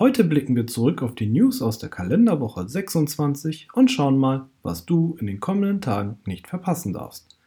Heute 0.00 0.24
blicken 0.24 0.56
wir 0.56 0.66
zurück 0.66 1.02
auf 1.02 1.14
die 1.14 1.26
News 1.26 1.60
aus 1.60 1.76
der 1.76 1.90
Kalenderwoche 1.90 2.66
26 2.66 3.68
und 3.74 3.90
schauen 3.90 4.16
mal, 4.16 4.46
was 4.62 4.86
du 4.86 5.14
in 5.20 5.26
den 5.26 5.40
kommenden 5.40 5.82
Tagen 5.82 6.18
nicht 6.24 6.48
verpassen 6.48 6.94
darfst. 6.94 7.38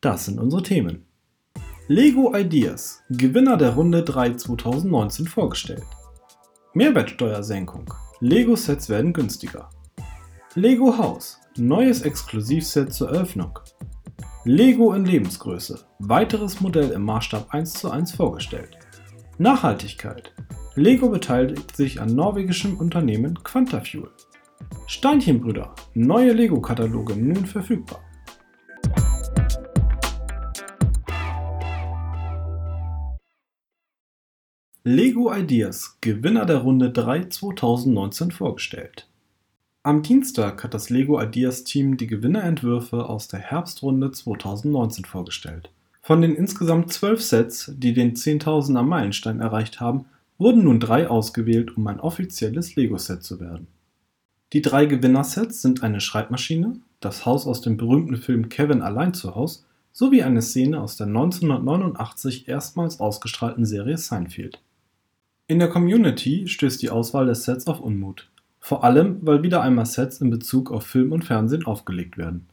Das 0.00 0.24
sind 0.24 0.40
unsere 0.40 0.64
Themen. 0.64 1.04
Lego 1.86 2.34
Ideas, 2.34 3.04
Gewinner 3.08 3.56
der 3.56 3.74
Runde 3.74 4.02
3 4.02 4.34
2019 4.34 5.28
vorgestellt. 5.28 5.86
Mehrwertsteuersenkung, 6.74 7.94
Lego-Sets 8.18 8.88
werden 8.88 9.12
günstiger. 9.12 9.70
Lego 10.56 10.98
Haus, 10.98 11.38
neues 11.56 12.02
Exklusivset 12.02 12.92
zur 12.92 13.10
Eröffnung. 13.10 13.60
Lego 14.44 14.92
in 14.92 15.04
Lebensgröße, 15.04 15.78
weiteres 16.00 16.60
Modell 16.60 16.90
im 16.90 17.04
Maßstab 17.04 17.54
1 17.54 17.74
zu 17.74 17.92
1 17.92 18.10
vorgestellt. 18.10 18.76
Nachhaltigkeit, 19.38 20.34
Lego 20.74 21.10
beteiligt 21.10 21.76
sich 21.76 22.00
an 22.00 22.14
norwegischem 22.14 22.78
Unternehmen 22.78 23.38
Quantafuel. 23.44 24.08
Steinchenbrüder, 24.86 25.74
neue 25.92 26.32
Lego-Kataloge 26.32 27.14
nun 27.14 27.44
verfügbar. 27.44 28.00
Lego 34.82 35.30
Ideas, 35.34 35.98
Gewinner 36.00 36.46
der 36.46 36.58
Runde 36.58 36.90
3 36.90 37.26
2019 37.26 38.30
vorgestellt. 38.30 39.06
Am 39.82 40.02
Dienstag 40.02 40.64
hat 40.64 40.72
das 40.72 40.88
Lego 40.88 41.20
Ideas 41.20 41.64
Team 41.64 41.98
die 41.98 42.06
Gewinnerentwürfe 42.06 43.10
aus 43.10 43.28
der 43.28 43.40
Herbstrunde 43.40 44.10
2019 44.10 45.04
vorgestellt. 45.04 45.70
Von 46.00 46.22
den 46.22 46.34
insgesamt 46.34 46.92
zwölf 46.94 47.20
Sets, 47.20 47.72
die 47.76 47.92
den 47.92 48.14
10.000er 48.14 48.82
Meilenstein 48.82 49.40
erreicht 49.40 49.78
haben, 49.78 50.06
wurden 50.38 50.64
nun 50.64 50.80
drei 50.80 51.08
ausgewählt, 51.08 51.76
um 51.76 51.86
ein 51.86 52.00
offizielles 52.00 52.76
Lego-Set 52.76 53.22
zu 53.22 53.40
werden. 53.40 53.66
Die 54.52 54.62
drei 54.62 54.86
Gewinnersets 54.86 55.62
sind 55.62 55.82
eine 55.82 56.00
Schreibmaschine, 56.00 56.80
das 57.00 57.26
Haus 57.26 57.46
aus 57.46 57.60
dem 57.60 57.76
berühmten 57.76 58.16
Film 58.16 58.48
Kevin 58.48 58.82
allein 58.82 59.14
zu 59.14 59.34
Haus 59.34 59.64
sowie 59.92 60.22
eine 60.22 60.42
Szene 60.42 60.80
aus 60.80 60.96
der 60.96 61.06
1989 61.06 62.48
erstmals 62.48 63.00
ausgestrahlten 63.00 63.64
Serie 63.64 63.98
Seinfeld. 63.98 64.60
In 65.46 65.58
der 65.58 65.68
Community 65.68 66.48
stößt 66.48 66.80
die 66.80 66.90
Auswahl 66.90 67.26
des 67.26 67.44
Sets 67.44 67.66
auf 67.66 67.80
Unmut. 67.80 68.30
Vor 68.58 68.84
allem, 68.84 69.18
weil 69.22 69.42
wieder 69.42 69.60
einmal 69.60 69.86
Sets 69.86 70.20
in 70.20 70.30
Bezug 70.30 70.70
auf 70.70 70.86
Film 70.86 71.12
und 71.12 71.24
Fernsehen 71.24 71.66
aufgelegt 71.66 72.16
werden. 72.16 72.46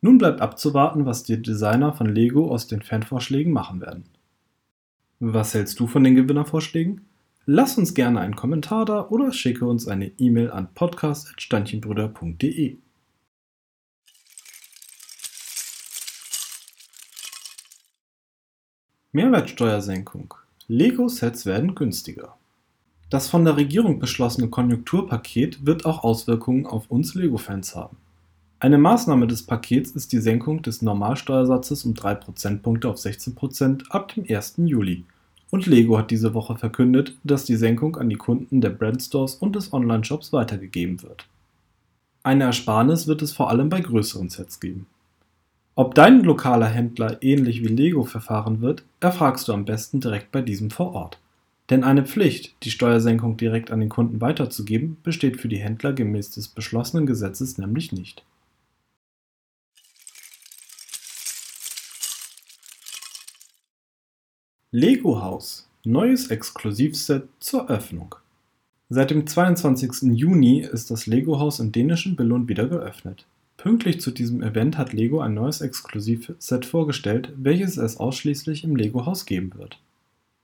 Nun 0.00 0.18
bleibt 0.18 0.40
abzuwarten, 0.40 1.06
was 1.06 1.22
die 1.22 1.40
Designer 1.40 1.92
von 1.92 2.06
Lego 2.06 2.50
aus 2.50 2.66
den 2.66 2.82
Fanvorschlägen 2.82 3.52
machen 3.52 3.80
werden. 3.80 4.04
Was 5.20 5.54
hältst 5.54 5.80
du 5.80 5.86
von 5.86 6.04
den 6.04 6.16
Gewinnervorschlägen? 6.16 7.02
Lass 7.46 7.76
uns 7.76 7.92
gerne 7.92 8.20
einen 8.20 8.36
Kommentar 8.36 8.86
da 8.86 9.06
oder 9.08 9.30
schicke 9.30 9.66
uns 9.66 9.86
eine 9.86 10.06
E-Mail 10.16 10.50
an 10.50 10.68
podcast.steinchenbrüder.de. 10.74 12.78
Mehrwertsteuersenkung. 19.12 20.32
Lego-Sets 20.68 21.44
werden 21.44 21.74
günstiger. 21.74 22.34
Das 23.10 23.28
von 23.28 23.44
der 23.44 23.58
Regierung 23.58 23.98
beschlossene 23.98 24.48
Konjunkturpaket 24.48 25.66
wird 25.66 25.84
auch 25.84 26.02
Auswirkungen 26.02 26.64
auf 26.64 26.90
uns 26.90 27.14
Lego-Fans 27.14 27.76
haben. 27.76 27.98
Eine 28.58 28.78
Maßnahme 28.78 29.26
des 29.26 29.42
Pakets 29.42 29.90
ist 29.90 30.14
die 30.14 30.20
Senkung 30.20 30.62
des 30.62 30.80
Normalsteuersatzes 30.80 31.84
um 31.84 31.92
3 31.92 32.14
Prozentpunkte 32.14 32.88
auf 32.88 32.96
16% 32.96 33.90
ab 33.90 34.14
dem 34.14 34.24
1. 34.26 34.54
Juli 34.64 35.04
und 35.54 35.66
Lego 35.66 35.96
hat 35.96 36.10
diese 36.10 36.34
Woche 36.34 36.56
verkündet, 36.56 37.16
dass 37.22 37.44
die 37.44 37.54
Senkung 37.54 37.94
an 37.94 38.10
die 38.10 38.16
Kunden 38.16 38.60
der 38.60 38.70
Brandstores 38.70 39.36
und 39.36 39.54
des 39.54 39.72
Online-Shops 39.72 40.32
weitergegeben 40.32 41.00
wird. 41.04 41.28
Eine 42.24 42.42
Ersparnis 42.42 43.06
wird 43.06 43.22
es 43.22 43.32
vor 43.32 43.50
allem 43.50 43.68
bei 43.68 43.80
größeren 43.80 44.30
Sets 44.30 44.58
geben. 44.58 44.88
Ob 45.76 45.94
dein 45.94 46.24
lokaler 46.24 46.66
Händler 46.66 47.22
ähnlich 47.22 47.62
wie 47.62 47.68
Lego 47.68 48.02
verfahren 48.02 48.62
wird, 48.62 48.82
erfragst 48.98 49.46
du 49.46 49.52
am 49.52 49.64
besten 49.64 50.00
direkt 50.00 50.32
bei 50.32 50.42
diesem 50.42 50.72
vor 50.72 50.92
Ort. 50.92 51.20
Denn 51.70 51.84
eine 51.84 52.04
Pflicht, 52.04 52.56
die 52.64 52.72
Steuersenkung 52.72 53.36
direkt 53.36 53.70
an 53.70 53.78
den 53.78 53.90
Kunden 53.90 54.20
weiterzugeben, 54.20 54.96
besteht 55.04 55.40
für 55.40 55.46
die 55.46 55.58
Händler 55.58 55.92
gemäß 55.92 56.32
des 56.32 56.48
beschlossenen 56.48 57.06
Gesetzes 57.06 57.58
nämlich 57.58 57.92
nicht. 57.92 58.24
Lego 64.76 65.22
Haus 65.22 65.68
Neues 65.84 66.32
Exklusivset 66.32 67.28
zur 67.38 67.70
Öffnung. 67.70 68.16
Seit 68.88 69.12
dem 69.12 69.24
22. 69.24 70.12
Juni 70.18 70.62
ist 70.62 70.90
das 70.90 71.06
Lego-Haus 71.06 71.60
im 71.60 71.70
dänischen 71.70 72.16
Billund 72.16 72.48
wieder 72.48 72.66
geöffnet. 72.66 73.24
Pünktlich 73.56 74.00
zu 74.00 74.10
diesem 74.10 74.42
Event 74.42 74.76
hat 74.76 74.92
Lego 74.92 75.20
ein 75.20 75.34
neues 75.34 75.60
Exklusivset 75.60 76.66
vorgestellt, 76.66 77.32
welches 77.36 77.76
es 77.76 77.98
ausschließlich 77.98 78.64
im 78.64 78.74
Lego-Haus 78.74 79.26
geben 79.26 79.52
wird. 79.56 79.78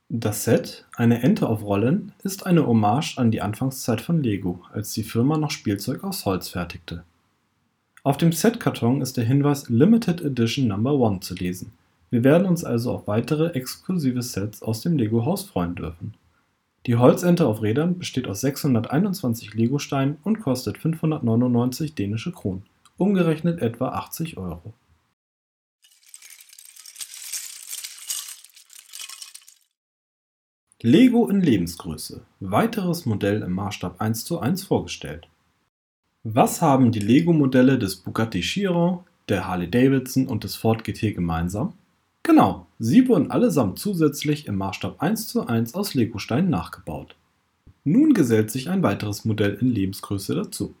Das 0.07 0.45
Set, 0.45 0.85
eine 0.95 1.21
Ente 1.21 1.49
auf 1.49 1.65
Rollen, 1.65 2.13
ist 2.23 2.45
eine 2.45 2.65
Hommage 2.65 3.17
an 3.17 3.31
die 3.31 3.41
Anfangszeit 3.41 3.99
von 3.99 4.23
Lego, 4.23 4.61
als 4.71 4.93
die 4.93 5.03
Firma 5.03 5.37
noch 5.37 5.51
Spielzeug 5.51 6.05
aus 6.05 6.23
Holz 6.23 6.47
fertigte. 6.47 7.03
Auf 8.03 8.15
dem 8.15 8.31
Setkarton 8.31 9.01
ist 9.01 9.17
der 9.17 9.25
Hinweis 9.25 9.67
Limited 9.67 10.21
Edition 10.21 10.69
Number 10.69 11.05
1 11.05 11.27
zu 11.27 11.35
lesen. 11.35 11.73
Wir 12.11 12.25
werden 12.25 12.45
uns 12.45 12.65
also 12.65 12.91
auf 12.91 13.07
weitere 13.07 13.51
exklusive 13.53 14.21
Sets 14.21 14.61
aus 14.61 14.81
dem 14.81 14.97
Lego-Haus 14.97 15.45
freuen 15.45 15.75
dürfen. 15.75 16.13
Die 16.85 16.97
Holzente 16.97 17.47
auf 17.47 17.61
Rädern 17.61 17.97
besteht 17.97 18.27
aus 18.27 18.41
621 18.41 19.53
Lego-Steinen 19.53 20.17
und 20.23 20.41
kostet 20.41 20.77
599 20.77 21.95
dänische 21.95 22.33
Kronen, 22.33 22.63
umgerechnet 22.97 23.61
etwa 23.61 23.89
80 23.89 24.35
Euro. 24.37 24.73
Lego 30.81 31.29
in 31.29 31.39
Lebensgröße. 31.39 32.25
Weiteres 32.41 33.05
Modell 33.05 33.41
im 33.41 33.53
Maßstab 33.53 34.01
1 34.01 34.25
zu 34.25 34.39
1 34.39 34.63
vorgestellt. 34.63 35.29
Was 36.23 36.61
haben 36.61 36.91
die 36.91 36.99
Lego-Modelle 36.99 37.79
des 37.79 37.95
Bugatti 37.95 38.41
Chiron, 38.41 38.99
der 39.29 39.47
Harley 39.47 39.69
Davidson 39.69 40.27
und 40.27 40.43
des 40.43 40.55
Ford 40.57 40.83
GT 40.83 41.15
gemeinsam? 41.15 41.73
Genau, 42.23 42.67
sie 42.77 43.07
wurden 43.07 43.31
allesamt 43.31 43.79
zusätzlich 43.79 44.45
im 44.47 44.55
Maßstab 44.57 45.01
1 45.01 45.27
zu 45.27 45.47
1 45.47 45.73
aus 45.73 45.95
Legosteinen 45.95 46.49
nachgebaut. 46.51 47.15
Nun 47.83 48.13
gesellt 48.13 48.51
sich 48.51 48.69
ein 48.69 48.83
weiteres 48.83 49.25
Modell 49.25 49.57
in 49.59 49.69
Lebensgröße 49.69 50.35
dazu. 50.35 50.75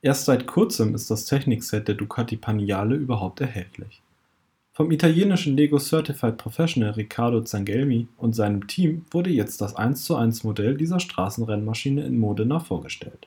Erst 0.00 0.26
seit 0.26 0.46
kurzem 0.46 0.94
ist 0.94 1.10
das 1.10 1.24
Technikset 1.24 1.88
der 1.88 1.96
Ducati 1.96 2.36
Panigale 2.36 2.94
überhaupt 2.94 3.40
erhältlich. 3.40 4.00
Vom 4.72 4.92
italienischen 4.92 5.56
Lego 5.56 5.78
Certified 5.78 6.38
Professional 6.38 6.92
Riccardo 6.92 7.42
Zangelmi 7.42 8.06
und 8.16 8.36
seinem 8.36 8.68
Team 8.68 9.04
wurde 9.10 9.30
jetzt 9.30 9.60
das 9.60 9.74
1 9.74 10.04
zu 10.04 10.14
1 10.14 10.44
Modell 10.44 10.76
dieser 10.76 11.00
Straßenrennmaschine 11.00 12.04
in 12.04 12.18
Modena 12.18 12.60
vorgestellt. 12.60 13.26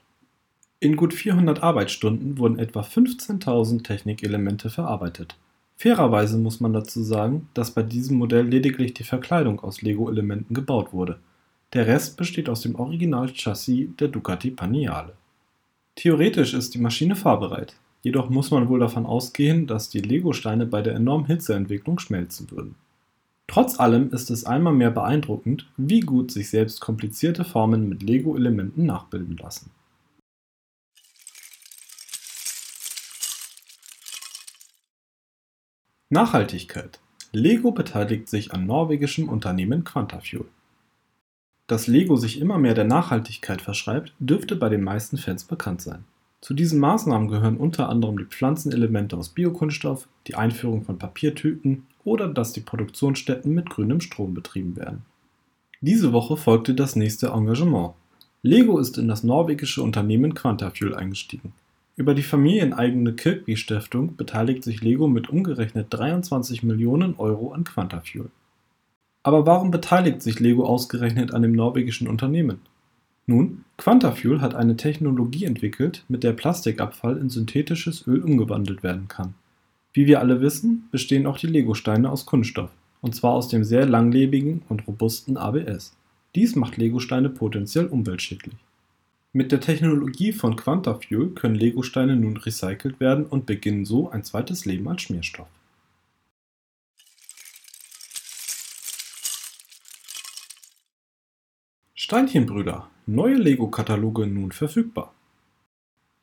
In 0.80 0.96
gut 0.96 1.14
400 1.14 1.62
Arbeitsstunden 1.62 2.38
wurden 2.38 2.58
etwa 2.58 2.81
15.000 2.81 3.84
Technikelemente 3.84 4.69
verarbeitet 4.69 5.36
Fairerweise 5.78 6.38
muss 6.38 6.60
man 6.60 6.74
dazu 6.74 7.04
sagen, 7.04 7.50
dass 7.54 7.72
bei 7.72 7.84
diesem 7.84 8.18
Modell 8.18 8.48
lediglich 8.48 8.94
die 8.94 9.04
Verkleidung 9.04 9.60
aus 9.60 9.81
Lego-Elementen 9.81 10.54
gebaut 10.54 10.94
wurde. 10.94 11.20
Der 11.74 11.88
Rest 11.88 12.18
besteht 12.18 12.50
aus 12.50 12.62
dem 12.62 12.75
Original-Chassis 12.75 13.90
der 14.00 14.08
Ducati 14.08 14.52
Panigale. 14.52 15.14
Theoretisch 15.96 16.54
ist 16.54 16.74
die 16.74 16.80
Maschine 16.80 17.16
fahrbereit, 17.16 17.75
jedoch 18.02 18.30
muss 18.30 18.52
man 18.52 18.70
wohl 18.70 18.80
davon 18.80 19.06
ausgehen, 19.06 19.68
dass 19.68 19.90
die 19.90 20.02
Lego-Steine 20.02 20.66
bei 20.66 20.81
der 20.81 20.96
enormen 20.96 21.25
Hitzeentwicklung 21.25 22.00
schmelzen 22.00 22.50
würden. 22.52 22.75
Trotz 23.48 23.80
allem 23.80 24.10
ist 24.12 24.31
es 24.31 24.46
einmal 24.46 24.74
mehr 24.74 24.92
beeindruckend, 24.92 25.68
wie 25.78 26.00
gut 26.00 26.31
sich 26.31 26.50
selbst 26.50 26.80
komplizierte 26.80 27.44
Formen 27.44 27.90
mit 27.90 28.02
Lego-Elementen 28.02 28.86
nachbilden 28.86 29.38
lassen. 29.38 29.72
Nachhaltigkeit. 36.13 37.00
Lego 37.31 37.71
beteiligt 37.71 38.30
sich 38.30 38.54
an 38.54 38.68
norwegischem 38.68 39.27
Unternehmen 39.30 39.83
Quantafuel. 39.83 40.45
Dass 41.65 41.88
Lego 41.88 42.18
sich 42.18 42.39
immer 42.39 42.60
mehr 42.60 42.75
der 42.75 42.83
Nachhaltigkeit 42.83 43.63
verschreibt, 43.63 44.13
dürfte 44.19 44.56
bei 44.56 44.69
den 44.69 44.83
meisten 44.83 45.18
Fans 45.18 45.44
bekannt 45.44 45.81
sein. 45.81 46.04
Zu 46.39 46.54
diesen 46.54 46.80
Maßnahmen 46.80 47.30
gehören 47.30 47.57
unter 47.57 47.89
anderem 47.89 48.19
die 48.19 48.25
Pflanzenelemente 48.25 49.18
aus 49.18 49.30
Biokunststoff, 49.30 50.07
die 50.27 50.36
Einführung 50.36 50.83
von 50.83 51.00
Papiertüten 51.00 51.88
oder 52.04 52.27
dass 52.27 52.54
die 52.54 52.62
Produktionsstätten 52.62 53.51
mit 53.51 53.71
grünem 53.71 54.00
Strom 54.00 54.36
betrieben 54.36 54.75
werden. 54.75 55.01
Diese 55.81 56.13
Woche 56.13 56.38
folgte 56.38 56.75
das 56.75 56.95
nächste 56.95 57.30
Engagement. 57.30 57.94
Lego 58.44 58.77
ist 58.77 59.00
in 59.00 59.07
das 59.07 59.24
norwegische 59.24 59.81
Unternehmen 59.81 60.36
Quantafuel 60.36 60.94
eingestiegen. 60.94 61.54
Über 61.95 62.16
die 62.16 62.24
familieneigene 62.24 63.13
Kirkby 63.13 63.56
Stiftung 63.56 64.16
beteiligt 64.16 64.63
sich 64.63 64.81
Lego 64.81 65.07
mit 65.07 65.30
umgerechnet 65.30 65.88
23 65.92 66.63
Millionen 66.63 67.16
Euro 67.18 67.51
an 67.51 67.66
Quantafuel. 67.66 68.31
Aber 69.22 69.45
warum 69.45 69.69
beteiligt 69.69 70.24
sich 70.24 70.40
Lego 70.40 70.66
ausgerechnet 70.66 71.34
an 71.34 71.44
dem 71.44 71.51
norwegischen 71.51 72.07
Unternehmen? 72.07 72.60
Nun, 73.28 73.63
Quantafuel 73.78 74.42
hat 74.42 74.56
eine 74.56 74.75
Technologie 74.75 75.45
entwickelt, 75.45 76.04
mit 76.10 76.24
der 76.24 76.34
Plastikabfall 76.34 77.18
in 77.18 77.30
synthetisches 77.30 78.07
Öl 78.07 78.22
umgewandelt 78.22 78.81
werden 78.81 79.07
kann. 79.07 79.36
Wie 79.94 80.07
wir 80.07 80.19
alle 80.19 80.42
wissen, 80.42 80.89
bestehen 80.92 81.28
auch 81.28 81.38
die 81.38 81.48
Legosteine 81.48 82.10
aus 82.10 82.25
Kunststoff, 82.25 82.72
und 83.01 83.16
zwar 83.16 83.34
aus 83.34 83.50
dem 83.50 83.63
sehr 83.63 83.86
langlebigen 83.86 84.63
und 84.68 84.88
robusten 84.88 85.38
ABS. 85.38 85.96
Dies 86.36 86.56
macht 86.56 86.78
Legosteine 86.78 87.30
potenziell 87.30 87.86
umweltschädlich. 87.86 88.56
Mit 89.35 89.51
der 89.51 89.62
Technologie 89.62 90.31
von 90.31 90.56
Quantafuel 90.56 91.31
können 91.31 91.56
Legosteine 91.56 92.15
nun 92.15 92.38
recycelt 92.38 93.00
werden 93.00 93.25
und 93.25 93.47
beginnen 93.47 93.83
so 93.83 94.12
ein 94.12 94.24
zweites 94.24 94.65
Leben 94.65 94.88
als 94.88 95.01
Schmierstoff. 95.01 95.47
Steinchenbrüder, 101.95 102.91
neue 103.07 103.38
Lego-Kataloge 103.38 104.27
nun 104.27 104.51
verfügbar. 104.51 105.15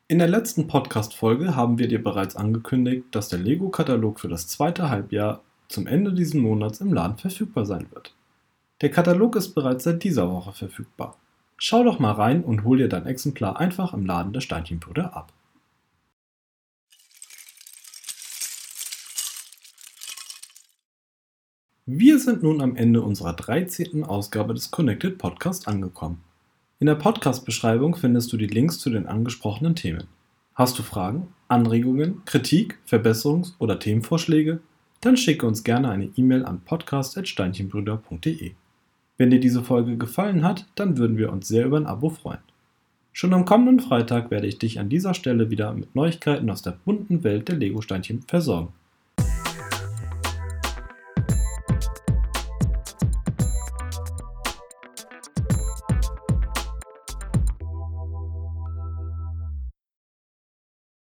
In 0.07 0.21
der 0.21 0.29
letzten 0.29 0.69
Podcast-Folge 0.69 1.57
haben 1.57 1.81
wir 1.81 1.89
dir 1.89 2.01
bereits 2.01 2.37
angekündigt, 2.37 3.07
dass 3.11 3.29
der 3.29 3.41
Lego-Katalog 3.41 4.21
für 4.21 4.29
das 4.29 4.47
zweite 4.47 4.89
Halbjahr 4.89 5.43
zum 5.67 5.89
Ende 5.89 6.13
dieses 6.13 6.35
Monats 6.35 6.81
im 6.81 6.93
Laden 6.93 7.19
verfügbar 7.19 7.67
sein 7.67 7.89
wird. 7.91 8.15
Der 8.83 8.93
Katalog 8.93 9.35
ist 9.35 9.53
bereits 9.57 9.83
seit 9.83 10.05
dieser 10.05 10.31
Woche 10.31 10.53
verfügbar. 10.53 11.17
Schau 11.63 11.85
doch 11.85 11.99
mal 11.99 12.13
rein 12.13 12.43
und 12.43 12.65
hol 12.65 12.79
dir 12.79 12.89
dein 12.89 13.05
Exemplar 13.05 13.61
einfach 13.61 13.93
im 13.93 14.07
Laden 14.07 14.33
der 14.33 14.41
Steinchenbrüder 14.41 15.15
ab. 15.15 15.31
Wir 21.85 22.19
sind 22.19 22.43
nun 22.43 22.63
am 22.63 22.77
Ende 22.77 23.03
unserer 23.03 23.35
13. 23.35 24.05
Ausgabe 24.05 24.55
des 24.55 24.71
Connected 24.71 25.19
Podcast 25.19 25.69
angekommen. 25.69 26.25
In 26.79 26.87
der 26.87 26.95
Podcast-Beschreibung 26.95 27.95
findest 27.95 28.33
du 28.33 28.39
die 28.39 28.47
Links 28.47 28.79
zu 28.79 28.89
den 28.89 29.07
angesprochenen 29.07 29.75
Themen. 29.75 30.07
Hast 30.55 30.79
du 30.79 30.83
Fragen, 30.83 31.29
Anregungen, 31.49 32.25
Kritik, 32.25 32.79
Verbesserungs- 32.89 33.53
oder 33.59 33.79
Themenvorschläge? 33.79 34.61
Dann 35.03 35.19
schicke 35.19 35.47
uns 35.47 35.63
gerne 35.63 35.91
eine 35.91 36.09
E-Mail 36.17 36.47
an 36.47 36.63
podcast.steinchenbrüder.de. 36.63 38.53
Wenn 39.21 39.29
dir 39.29 39.39
diese 39.39 39.63
Folge 39.63 39.99
gefallen 39.99 40.43
hat, 40.45 40.65
dann 40.77 40.97
würden 40.97 41.19
wir 41.19 41.31
uns 41.31 41.47
sehr 41.47 41.67
über 41.67 41.77
ein 41.77 41.85
Abo 41.85 42.09
freuen. 42.09 42.39
Schon 43.13 43.35
am 43.35 43.45
kommenden 43.45 43.79
Freitag 43.79 44.31
werde 44.31 44.47
ich 44.47 44.57
dich 44.57 44.81
an 44.81 44.89
dieser 44.89 45.13
Stelle 45.13 45.51
wieder 45.51 45.75
mit 45.75 45.95
Neuigkeiten 45.95 46.49
aus 46.49 46.63
der 46.63 46.79
bunten 46.87 47.23
Welt 47.23 47.47
der 47.49 47.57
Lego-Steinchen 47.57 48.23
versorgen. 48.23 48.73